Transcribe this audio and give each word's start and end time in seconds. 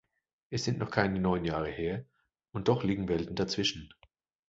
Es 0.49 0.63
sind 0.63 0.79
noch 0.79 0.89
keine 0.89 1.19
neun 1.19 1.45
Jahre 1.45 1.69
her, 1.69 2.07
und 2.53 2.69
doch 2.69 2.83
liegen 2.83 3.07
Welten 3.07 3.35
dazwischen. 3.35 3.93